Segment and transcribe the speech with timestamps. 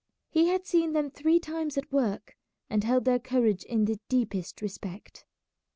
[0.31, 2.35] He had seen them three times at work,
[2.71, 5.27] and held their courage in the deepest respect.